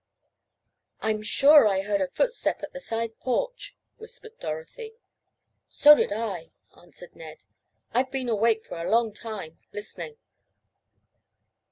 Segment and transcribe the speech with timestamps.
[1.01, 4.95] "I'm sure I heard a footstep at the side porch," whispered Dorothy.
[5.69, 7.43] "So did I," answered Ned.
[7.93, 10.17] "I've been awake for a long time, listening."